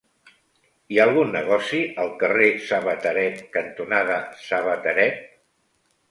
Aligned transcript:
Hi 0.93 0.97
ha 0.99 1.03
algun 1.09 1.33
negoci 1.33 1.81
al 2.03 2.07
carrer 2.23 2.47
Sabateret 2.69 3.43
cantonada 3.57 4.17
Sabateret? 4.47 5.21